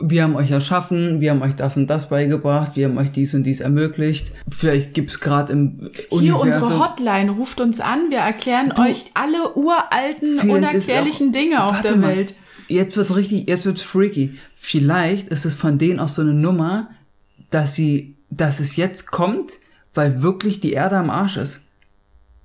wir 0.00 0.22
haben 0.22 0.34
euch 0.34 0.50
erschaffen, 0.50 1.20
wir 1.20 1.30
haben 1.30 1.42
euch 1.42 1.56
das 1.56 1.76
und 1.76 1.88
das 1.88 2.08
beigebracht, 2.08 2.72
wir 2.74 2.88
haben 2.88 2.96
euch 2.96 3.12
dies 3.12 3.34
und 3.34 3.42
dies 3.44 3.60
ermöglicht. 3.60 4.32
Vielleicht 4.50 4.94
gibt's 4.94 5.20
gerade 5.20 5.52
im 5.52 5.90
hier 6.08 6.36
Universum... 6.40 6.62
unsere 6.62 6.78
Hotline, 6.88 7.30
ruft 7.32 7.60
uns 7.60 7.80
an, 7.80 8.00
wir 8.08 8.20
erklären 8.20 8.72
Du, 8.74 8.80
euch 8.82 9.04
alle 9.12 9.54
uralten, 9.54 10.50
unerklärlichen 10.50 11.28
auch- 11.28 11.32
Dinge 11.32 11.64
auf 11.64 11.82
der 11.82 11.96
mal. 11.96 12.16
Jetzt 12.70 12.96
wird's 12.96 13.14
richtig, 13.16 13.48
jetzt 13.48 13.66
wird's 13.66 13.82
freaky. 13.82 14.38
Vielleicht 14.56 15.28
ist 15.28 15.44
es 15.44 15.54
von 15.54 15.76
denen 15.78 15.98
auch 16.00 16.08
so 16.08 16.22
eine 16.22 16.34
Nummer, 16.34 16.90
dass 17.50 17.74
sie, 17.74 18.14
dass 18.30 18.60
es 18.60 18.76
jetzt 18.76 19.10
kommt, 19.10 19.52
weil 19.94 20.22
wirklich 20.22 20.60
die 20.60 20.72
Erde 20.72 20.96
am 20.96 21.10
Arsch 21.10 21.36
ist. 21.36 21.62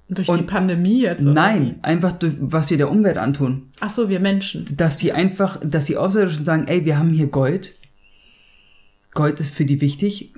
Durch 0.10 0.28
die 0.28 0.34
Und- 0.34 0.48
Pandemie 0.48 1.02
jetzt? 1.02 1.24
oder 1.24 1.34
Nein, 1.34 1.80
einfach 1.82 2.12
durch, 2.14 2.34
was 2.40 2.70
wir 2.70 2.78
der 2.78 2.92
Umwelt 2.92 3.18
antun. 3.18 3.64
Ach 3.80 3.90
so, 3.90 4.08
wir 4.10 4.20
Menschen. 4.20 4.66
Dass 4.78 4.98
die 4.98 5.12
einfach, 5.14 5.60
dass 5.64 5.86
die 5.86 5.98
Außerirdischen 5.98 6.46
sagen, 6.46 6.68
ey, 6.68 6.86
wir 6.86 6.98
haben 7.00 7.10
hier 7.12 7.28
Gold. 7.28 7.74
Gold 9.14 9.40
ist 9.40 9.54
für 9.54 9.66
die 9.66 9.82
wichtig. 9.82 10.34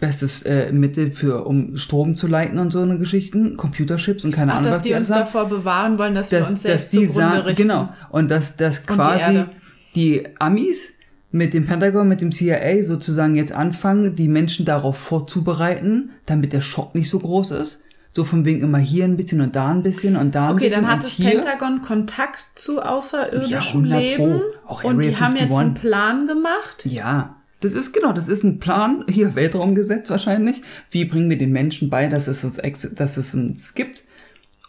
Bestes 0.00 0.42
äh, 0.42 0.72
Mittel 0.72 1.12
für, 1.12 1.44
um 1.46 1.76
Strom 1.76 2.16
zu 2.16 2.26
leiten 2.26 2.58
und 2.58 2.72
so 2.72 2.80
eine 2.80 2.96
Geschichten. 2.98 3.56
Computerchips 3.56 4.24
und 4.24 4.32
keine 4.32 4.52
Ach, 4.52 4.56
Ahnung, 4.58 4.70
dass 4.72 4.78
was 4.78 4.82
die 4.84 4.94
uns 4.94 5.10
haben. 5.10 5.20
davor 5.20 5.48
bewahren 5.48 5.98
wollen, 5.98 6.14
dass 6.14 6.30
wir 6.32 6.38
dass, 6.40 6.50
uns 6.50 6.62
dass 6.62 6.90
selbst 6.90 6.92
die 6.94 7.06
zugrunde 7.06 7.14
sagen, 7.14 7.46
richten. 7.46 7.62
genau, 7.62 7.88
und 8.10 8.30
dass, 8.30 8.56
dass 8.56 8.82
die 8.82 8.86
quasi 8.86 9.34
Erde. 9.34 9.50
die, 9.94 10.24
Amis 10.38 10.96
mit 11.32 11.54
dem 11.54 11.66
Pentagon, 11.66 12.08
mit 12.08 12.20
dem 12.22 12.32
CIA 12.32 12.82
sozusagen 12.82 13.36
jetzt 13.36 13.52
anfangen, 13.52 14.16
die 14.16 14.26
Menschen 14.26 14.64
darauf 14.66 14.96
vorzubereiten, 14.96 16.10
damit 16.26 16.52
der 16.52 16.60
Schock 16.60 16.94
nicht 16.94 17.08
so 17.08 17.18
groß 17.18 17.52
ist. 17.52 17.84
So 18.12 18.24
von 18.24 18.44
wegen 18.44 18.60
immer 18.62 18.78
hier 18.78 19.04
ein 19.04 19.16
bisschen 19.16 19.40
und 19.40 19.54
da 19.54 19.68
ein 19.70 19.84
bisschen 19.84 20.16
und 20.16 20.34
da 20.34 20.46
ein 20.48 20.54
Okay, 20.54 20.64
bisschen 20.64 20.82
dann 20.82 20.90
hat 20.90 21.04
das. 21.04 21.14
Pentagon 21.14 21.80
Kontakt 21.80 22.44
zu 22.56 22.82
außerirdischem 22.82 23.84
100 23.84 24.16
Pro. 24.16 24.24
Leben 24.26 24.40
Auch 24.66 24.82
und 24.82 25.04
die 25.04 25.08
Area 25.10 25.20
haben 25.20 25.36
jetzt 25.36 25.52
51. 25.52 25.58
einen 25.60 25.74
Plan 25.74 26.26
gemacht. 26.26 26.86
Ja, 26.86 27.36
das 27.60 27.72
ist 27.72 27.92
genau, 27.92 28.12
das 28.12 28.28
ist 28.28 28.42
ein 28.42 28.58
Plan, 28.58 29.04
hier 29.08 29.34
Weltraumgesetz 29.34 30.08
wahrscheinlich. 30.10 30.62
Wie 30.90 31.04
bringen 31.04 31.30
wir 31.30 31.36
den 31.36 31.52
Menschen 31.52 31.90
bei, 31.90 32.08
dass 32.08 32.26
es, 32.26 32.42
uns, 32.44 32.94
dass 32.94 33.16
es 33.16 33.34
uns 33.34 33.74
gibt? 33.74 34.04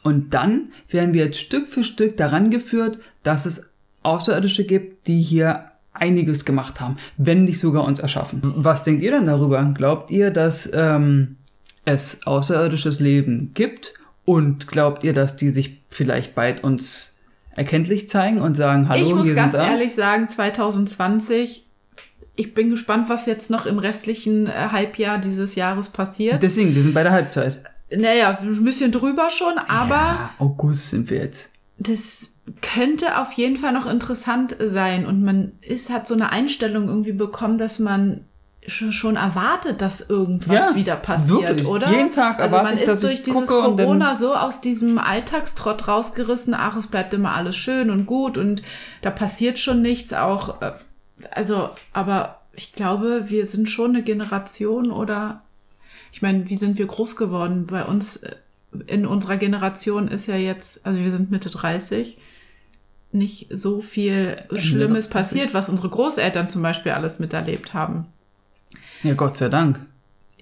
Und 0.04 0.34
dann 0.34 0.70
werden 0.90 1.14
wir 1.14 1.26
jetzt 1.26 1.40
Stück 1.40 1.70
für 1.70 1.84
Stück 1.84 2.18
daran 2.18 2.50
geführt, 2.50 3.00
dass 3.24 3.46
es 3.46 3.72
Außerirdische 4.04 4.66
gibt, 4.66 5.08
die 5.08 5.22
hier 5.22 5.66
einiges 5.94 6.46
gemacht 6.46 6.82
haben, 6.82 6.98
wenn 7.18 7.44
nicht 7.44 7.60
sogar 7.60 7.84
uns 7.84 8.00
erschaffen. 8.00 8.42
Was 8.42 8.84
denkt 8.84 9.04
ihr 9.04 9.12
denn 9.12 9.28
darüber? 9.28 9.64
Glaubt 9.76 10.10
ihr, 10.10 10.32
dass 10.32 10.70
ähm, 10.74 11.38
es 11.86 12.26
außerirdisches 12.26 13.00
Leben 13.00 13.52
gibt? 13.54 13.94
Und 14.24 14.68
glaubt 14.68 15.04
ihr, 15.04 15.14
dass 15.14 15.36
die 15.36 15.50
sich 15.50 15.82
vielleicht 15.90 16.36
bald 16.36 16.64
uns 16.64 17.18
erkenntlich 17.56 18.08
zeigen 18.08 18.40
und 18.40 18.56
sagen, 18.56 18.88
hallo, 18.88 19.06
ich 19.06 19.16
muss 19.16 19.36
ganz 19.36 19.56
ehrlich 19.56 19.94
sagen, 19.94 20.30
2020, 20.30 21.66
ich 22.42 22.54
bin 22.54 22.70
gespannt, 22.72 23.08
was 23.10 23.26
jetzt 23.26 23.50
noch 23.50 23.66
im 23.66 23.78
restlichen 23.80 24.48
äh, 24.48 24.52
Halbjahr 24.72 25.18
dieses 25.20 25.56
Jahres 25.56 25.90
passiert. 25.90 26.42
Deswegen, 26.42 26.74
wir 26.76 26.82
sind 26.82 26.94
bei 26.94 27.04
der 27.04 27.12
Halbzeit. 27.12 27.62
Naja, 27.96 28.38
ein 28.42 28.64
bisschen 28.64 28.92
drüber 28.92 29.30
schon, 29.30 29.58
aber 29.58 29.96
Ja, 29.96 30.30
August 30.40 30.90
sind 30.90 31.10
wir 31.10 31.18
jetzt. 31.20 31.50
das 31.78 32.30
könnte 32.62 33.20
auf 33.20 33.34
jeden 33.34 33.58
Fall 33.58 33.72
noch 33.74 33.86
interessant 33.86 34.56
sein. 34.60 35.06
Und 35.06 35.22
man 35.24 35.52
ist, 35.62 35.90
hat 35.92 36.08
so 36.08 36.14
eine 36.16 36.32
Einstellung 36.32 36.88
irgendwie 36.88 37.12
bekommen, 37.14 37.58
dass 37.58 37.78
man 37.80 38.26
schon, 38.68 39.16
erwartet, 39.16 39.82
dass 39.82 40.02
irgendwas 40.08 40.56
Ja, 40.72 40.76
wieder 40.76 40.96
passiert, 40.96 41.42
wirklich. 41.42 41.68
oder? 41.68 41.92
Jeden 41.92 42.12
Tag 42.12 42.40
Also 42.40 42.58
man 42.58 42.78
ich, 42.78 42.84
ist 42.84 43.04
durch 43.04 43.24
dieses 43.24 43.48
Corona 43.48 44.14
so 44.16 44.36
aus 44.36 44.62
diesem 44.62 44.98
Alltagstrott 45.00 45.88
rausgerissen, 45.88 46.54
ach, 46.54 46.78
es 46.78 46.88
bleibt 46.88 47.14
immer 47.14 47.34
alles 47.34 47.56
schön 47.56 47.90
und 47.90 48.06
gut 48.06 48.38
und 48.38 48.62
da 49.02 49.10
passiert 49.10 49.58
schon 49.58 49.82
nichts, 49.82 50.14
auch, 50.14 50.62
äh, 50.62 50.72
also, 51.32 51.70
aber 51.94 52.42
ich 52.54 52.74
glaube, 52.74 53.26
wir 53.28 53.48
sind 53.48 53.70
schon 53.70 53.92
eine 53.92 54.04
Generation 54.04 54.92
oder, 54.92 55.42
ich 56.12 56.22
meine, 56.22 56.50
wie 56.50 56.56
sind 56.56 56.78
wir 56.78 56.86
groß 56.88 57.16
geworden? 57.16 57.68
Bei 57.68 57.84
uns, 57.84 58.18
äh, 58.18 58.36
in 58.88 59.06
unserer 59.06 59.38
Generation 59.38 60.08
ist 60.08 60.28
ja 60.28 60.36
jetzt, 60.36 60.86
also 60.86 61.00
wir 61.00 61.12
sind 61.12 61.32
Mitte 61.32 61.50
30, 61.50 62.18
nicht 63.14 63.48
so 63.52 63.82
viel 63.82 64.42
Schlimmes 64.56 65.10
30. 65.10 65.12
passiert, 65.12 65.54
was 65.54 65.70
unsere 65.70 65.90
Großeltern 65.90 66.48
zum 66.48 66.62
Beispiel 66.62 66.94
alles 66.94 67.20
miterlebt 67.20 67.74
haben. 67.74 68.06
Ja, 69.04 69.14
Gott 69.16 69.36
sei 69.38 69.50
Dank. 69.50 69.82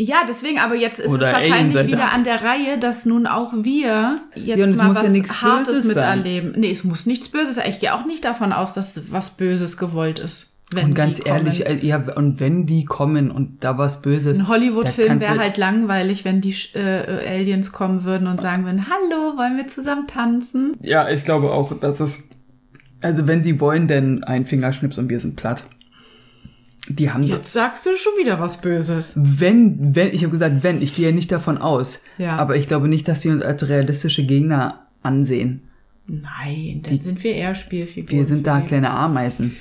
Ja, 0.01 0.21
deswegen, 0.27 0.59
aber 0.59 0.75
jetzt 0.75 0.99
ist 1.01 1.11
Oder 1.11 1.27
es 1.27 1.33
wahrscheinlich 1.33 1.87
wieder 1.87 1.97
Dank. 1.97 2.13
an 2.13 2.23
der 2.23 2.41
Reihe, 2.43 2.77
dass 2.77 3.05
nun 3.05 3.27
auch 3.27 3.51
wir 3.53 4.21
jetzt 4.33 4.57
Ja, 4.57 4.67
mal 4.67 4.87
ja 4.89 4.95
was 4.95 5.09
nichts 5.09 5.41
Hartes 5.41 5.67
Böses 5.67 5.93
sein. 5.93 6.19
miterleben. 6.19 6.53
Nee, 6.57 6.71
es 6.71 6.85
muss 6.85 7.05
nichts 7.05 7.27
Böses 7.27 7.55
sein. 7.55 7.69
Ich 7.69 7.79
gehe 7.79 7.93
auch 7.93 8.05
nicht 8.05 8.23
davon 8.23 8.53
aus, 8.53 8.73
dass 8.73 9.11
was 9.11 9.31
Böses 9.31 9.77
gewollt 9.77 10.19
ist. 10.19 10.48
Wenn 10.71 10.89
und 10.89 10.93
ganz 10.93 11.17
die 11.17 11.23
kommen. 11.23 11.35
ehrlich, 11.35 11.65
äh, 11.65 11.85
ja, 11.85 11.97
und 12.15 12.39
wenn 12.39 12.67
die 12.67 12.85
kommen 12.85 13.31
und 13.31 13.63
da 13.63 13.79
was 13.79 14.03
Böses. 14.03 14.39
ein 14.39 14.47
Hollywood-Film 14.47 15.19
wäre 15.19 15.39
halt 15.39 15.57
langweilig, 15.57 16.25
wenn 16.25 16.41
die 16.41 16.53
äh, 16.75 17.27
Aliens 17.27 17.71
kommen 17.71 18.03
würden 18.03 18.27
und 18.27 18.39
sagen 18.39 18.65
würden, 18.65 18.85
hallo, 18.85 19.37
wollen 19.37 19.57
wir 19.57 19.67
zusammen 19.67 20.05
tanzen? 20.05 20.77
Ja, 20.81 21.09
ich 21.09 21.23
glaube 21.23 21.51
auch, 21.51 21.77
dass 21.79 21.99
es. 21.99 22.29
Also, 23.01 23.27
wenn 23.27 23.41
sie 23.41 23.59
wollen, 23.59 23.87
denn 23.87 24.23
ein 24.23 24.45
Fingerschnips 24.45 24.97
und 24.99 25.09
wir 25.09 25.19
sind 25.19 25.37
platt. 25.37 25.63
Die 26.87 27.09
haben. 27.11 27.23
Jetzt 27.23 27.53
sagst 27.53 27.85
du 27.85 27.95
schon 27.95 28.13
wieder 28.19 28.39
was 28.39 28.61
Böses. 28.61 29.13
Wenn, 29.15 29.95
wenn, 29.95 30.09
ich 30.13 30.21
habe 30.21 30.31
gesagt, 30.31 30.61
wenn, 30.61 30.81
ich 30.81 30.95
gehe 30.95 31.09
ja 31.09 31.15
nicht 31.15 31.31
davon 31.31 31.57
aus. 31.57 32.01
Ja. 32.19 32.37
Aber 32.37 32.55
ich 32.57 32.67
glaube 32.67 32.87
nicht, 32.87 33.07
dass 33.07 33.21
die 33.21 33.29
uns 33.29 33.41
als 33.41 33.69
realistische 33.69 34.23
Gegner 34.23 34.85
ansehen. 35.01 35.61
Nein, 36.07 36.81
dann 36.83 37.01
sind 37.01 37.23
wir 37.23 37.33
eher 37.33 37.55
Spielfiguren. 37.55 38.17
Wir 38.17 38.25
sind 38.25 38.45
da 38.45 38.59
die. 38.59 38.67
kleine 38.67 38.91
Ameisen. 38.91 39.55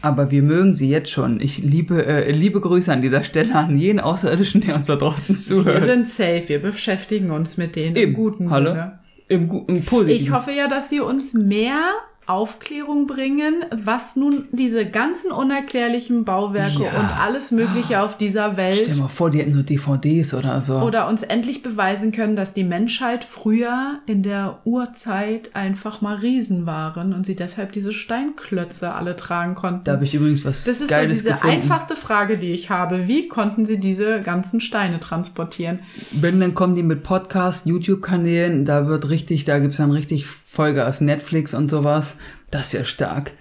Aber 0.00 0.30
wir 0.30 0.42
mögen 0.42 0.74
sie 0.74 0.88
jetzt 0.88 1.10
schon. 1.10 1.40
Ich 1.40 1.58
liebe, 1.58 2.04
äh, 2.06 2.30
liebe 2.30 2.60
Grüße 2.60 2.92
an 2.92 3.02
dieser 3.02 3.24
Stelle 3.24 3.54
an 3.54 3.76
jeden 3.78 4.00
Außerirdischen, 4.00 4.60
der 4.60 4.76
uns 4.76 4.86
da 4.86 4.96
draußen 4.96 5.28
Wir 5.30 5.36
zuhört. 5.36 5.82
sind 5.84 6.06
safe, 6.06 6.44
wir 6.48 6.60
beschäftigen 6.60 7.30
uns 7.30 7.56
mit 7.56 7.76
denen 7.76 7.96
im 7.96 8.02
Eben. 8.02 8.14
guten 8.14 8.50
Hallo? 8.50 8.70
Sinne. 8.70 8.98
Im, 9.28 9.50
im 9.66 9.82
Positiven. 9.84 10.22
Ich 10.22 10.30
hoffe 10.32 10.52
ja, 10.52 10.68
dass 10.68 10.88
sie 10.88 11.00
uns 11.00 11.34
mehr 11.34 11.80
Aufklärung 12.28 13.06
bringen, 13.06 13.64
was 13.84 14.14
nun 14.16 14.44
diese 14.52 14.84
ganzen 14.86 15.30
unerklärlichen 15.32 16.24
Bauwerke 16.24 16.84
Ja. 16.84 17.00
und 17.00 17.20
alles 17.20 17.50
Mögliche 17.50 18.00
auf 18.02 18.16
dieser 18.16 18.52
Stell 18.52 18.56
Welt 18.56 18.94
dir 18.94 19.00
mal 19.02 19.08
vor, 19.08 19.30
die 19.30 19.38
hätten 19.40 19.54
so 19.54 19.62
DVDs 19.62 20.34
oder 20.34 20.60
so. 20.60 20.76
oder 20.80 21.08
uns 21.08 21.22
endlich 21.22 21.62
beweisen 21.62 22.12
können, 22.12 22.36
dass 22.36 22.52
die 22.54 22.64
Menschheit 22.64 23.24
früher 23.24 23.98
in 24.06 24.22
der 24.22 24.58
Urzeit 24.64 25.50
einfach 25.54 26.00
mal 26.00 26.16
Riesen 26.16 26.66
waren 26.66 27.12
und 27.14 27.24
sie 27.26 27.34
deshalb 27.36 27.72
diese 27.72 27.92
Steinklötze 27.92 28.92
alle 28.94 29.16
tragen 29.16 29.54
konnten. 29.54 29.84
da 29.84 29.92
habe 29.92 30.04
ich 30.04 30.14
übrigens 30.14 30.44
was 30.44 30.64
das 30.64 30.80
ist 30.80 30.88
so 30.90 30.94
Geiles 30.94 31.18
diese 31.18 31.30
gefunden. 31.30 31.56
einfachste 31.56 31.96
Frage, 31.96 32.36
die 32.38 32.52
ich 32.52 32.70
habe. 32.70 33.08
Wie 33.08 33.28
konnten 33.28 33.64
sie 33.64 33.78
diese 33.78 34.20
ganzen 34.20 34.60
Steine 34.60 35.00
transportieren? 35.00 35.80
Wenn, 36.12 36.40
dann 36.40 36.54
kommen 36.54 36.74
die 36.76 36.82
mit 36.82 37.02
Podcasts, 37.02 37.64
YouTube-Kanälen, 37.66 38.64
da 38.64 38.86
wird 38.86 39.10
richtig, 39.10 39.44
da 39.44 39.58
gibt's 39.58 39.78
dann 39.78 39.90
richtig 39.90 40.26
Folge 40.50 40.86
aus 40.86 41.00
Netflix 41.02 41.52
und 41.52 41.70
sowas. 41.70 42.16
Das 42.50 42.72
wäre 42.72 42.84
stark. 42.86 43.32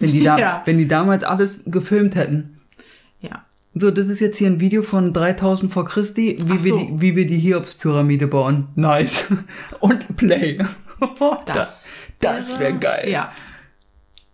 Wenn 0.00 0.10
die, 0.12 0.22
da, 0.24 0.36
Ja. 0.38 0.62
wenn 0.64 0.78
die 0.78 0.88
damals 0.88 1.22
alles 1.24 1.62
gefilmt 1.66 2.16
hätten. 2.16 2.60
Ja. 3.20 3.44
So, 3.74 3.90
das 3.90 4.08
ist 4.08 4.20
jetzt 4.20 4.38
hier 4.38 4.48
ein 4.48 4.58
Video 4.58 4.82
von 4.82 5.12
3000 5.12 5.72
vor 5.72 5.84
Christi, 5.84 6.36
wie, 6.44 6.54
Ach 6.58 6.64
wir, 6.64 6.72
so. 6.72 6.78
die, 6.78 7.00
wie 7.00 7.14
wir 7.16 7.26
die 7.26 7.40
Cheops-Pyramide 7.40 8.26
bauen. 8.26 8.68
Nice. 8.74 9.26
Und 9.80 10.16
Play. 10.16 10.58
das 11.46 12.14
das 12.20 12.58
wäre 12.58 12.74
geil. 12.78 13.08
Ja. 13.10 13.32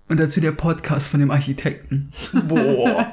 Und 0.08 0.18
dazu 0.20 0.40
der 0.40 0.52
Podcast 0.52 1.08
von 1.08 1.20
dem 1.20 1.30
Architekten. 1.30 2.12
Boah. 2.48 3.12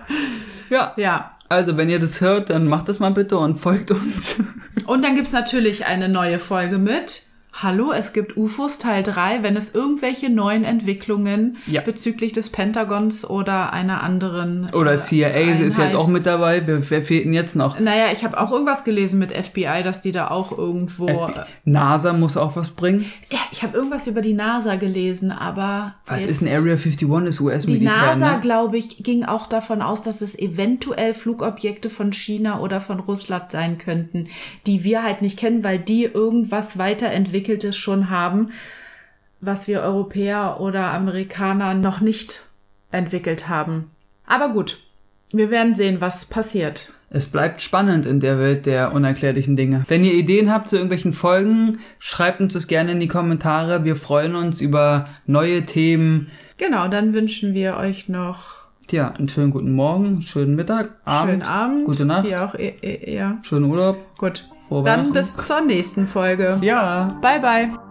ja, 0.69 0.93
Ja. 0.97 1.31
also 1.49 1.75
wenn 1.77 1.89
ihr 1.89 1.99
das 1.99 2.21
hört, 2.21 2.49
dann 2.51 2.65
macht 2.67 2.87
das 2.89 2.99
mal 2.99 3.09
bitte 3.11 3.37
und 3.37 3.57
folgt 3.57 3.91
uns. 3.91 4.41
Und 4.85 5.03
dann 5.03 5.15
gibt's 5.15 5.31
natürlich 5.33 5.85
eine 5.85 6.09
neue 6.09 6.39
Folge 6.39 6.77
mit 6.77 7.23
Hallo, 7.51 7.91
es 7.91 8.13
gibt 8.13 8.37
UFOs 8.37 8.77
Teil 8.77 9.03
3, 9.03 9.41
wenn 9.43 9.57
es 9.57 9.73
irgendwelche 9.75 10.29
neuen 10.29 10.63
Entwicklungen 10.63 11.57
Ja. 11.65 11.81
bezüglich 11.81 12.31
des 12.31 12.51
Pentagons 12.51 13.29
oder 13.29 13.73
einer 13.73 14.01
anderen. 14.01 14.69
Oder 14.71 14.93
äh, 14.93 14.97
CIA 14.97 15.27
ist 15.27 15.59
jetzt 15.61 15.79
Einheit. 15.79 15.95
auch 15.95 16.07
mit 16.07 16.25
dabei. 16.25 16.61
Wer, 16.65 17.03
fehlt 17.03 17.25
denn 17.25 17.33
jetzt 17.33 17.55
noch? 17.57 17.77
Naja, 17.79 18.05
ich 18.13 18.23
habe 18.23 18.39
auch 18.39 18.51
irgendwas 18.51 18.83
gelesen 18.85 19.19
mit 19.19 19.33
FBI, 19.35 19.81
dass 19.83 19.99
die 19.99 20.11
da 20.13 20.29
auch 20.29 20.57
irgendwo. 20.57 21.07
FBI. 21.07 21.41
NASA 21.65 22.13
muss 22.13 22.37
auch 22.37 22.55
was 22.55 22.69
bringen. 22.69 23.03
Ja, 23.29 23.39
ich 23.51 23.63
habe 23.63 23.75
irgendwas 23.75 24.07
über 24.07 24.21
die 24.21 24.33
NASA 24.33 24.75
gelesen, 24.75 25.31
aber. 25.31 25.95
Was 26.05 26.27
ist 26.27 26.41
ein 26.41 26.47
Area 26.47 26.75
51? 26.75 26.93
Ist 27.01 27.39
Die 27.39 27.43
US-Militär, 27.43 27.91
NASA, 27.91 28.35
ne? 28.35 28.41
glaube 28.41 28.77
ich, 28.77 29.03
ging 29.03 29.25
auch 29.25 29.47
davon 29.47 29.81
aus, 29.81 30.01
dass 30.01 30.21
es 30.21 30.37
eventuell 30.37 31.13
Flugobjekte 31.13 31.89
von 31.89 32.13
China 32.13 32.59
oder 32.59 32.79
von 32.79 32.99
Russland 33.01 33.51
sein 33.51 33.77
könnten, 33.79 34.27
die 34.65 34.83
wir 34.85 35.03
halt 35.03 35.21
nicht 35.21 35.37
kennen, 35.37 35.63
weil 35.63 35.79
die 35.79 36.03
irgendwas 36.05 36.77
weiterentwickeltes 37.39 37.77
schon 37.77 38.09
haben, 38.09 38.49
was 39.41 39.67
wir 39.67 39.81
Europäer 39.81 40.57
oder 40.59 40.91
Amerikaner 40.93 41.73
noch 41.73 42.01
nicht 42.01 42.45
entwickelt 42.91 43.47
haben. 43.47 43.91
Aber 44.25 44.49
gut, 44.49 44.79
wir 45.31 45.49
werden 45.49 45.75
sehen, 45.75 46.01
was 46.01 46.25
passiert. 46.25 46.91
Es 47.11 47.25
bleibt 47.25 47.61
spannend 47.61 48.05
in 48.05 48.19
der 48.19 48.37
Welt 48.37 48.65
der 48.67 48.93
unerklärlichen 48.93 49.55
Dinge. 49.55 49.83
Wenn 49.87 50.03
ihr 50.05 50.13
Ideen 50.13 50.51
habt 50.51 50.69
zu 50.69 50.75
irgendwelchen 50.75 51.13
Folgen, 51.13 51.79
schreibt 51.97 52.39
uns 52.39 52.53
das 52.53 52.67
gerne 52.67 52.91
in 52.91 52.99
die 52.99 53.07
Kommentare. 53.07 53.83
Wir 53.83 53.95
freuen 53.95 54.35
uns 54.35 54.61
über 54.61 55.07
neue 55.25 55.65
Themen. 55.65 56.29
Genau, 56.57 56.87
dann 56.87 57.13
wünschen 57.13 57.53
wir 57.53 57.77
euch 57.77 58.09
noch 58.09 58.59
Tja, 58.87 59.11
einen 59.11 59.29
schönen 59.29 59.51
guten 59.51 59.71
Morgen, 59.71 60.21
schönen 60.23 60.55
Mittag, 60.55 60.89
Abend, 61.05 61.29
schönen 61.31 61.41
Abend. 61.43 61.85
gute 61.85 62.05
Nacht, 62.05 62.27
Wie 62.27 62.35
auch, 62.35 62.55
eh- 62.55 62.73
eh- 62.81 63.15
ja. 63.15 63.37
schönen 63.43 63.65
Urlaub. 63.65 63.97
Gut. 64.17 64.47
Dann 64.69 65.11
bis 65.13 65.35
zur 65.35 65.61
nächsten 65.61 66.07
Folge. 66.07 66.57
Ja. 66.61 67.17
Bye, 67.21 67.39
bye. 67.39 67.88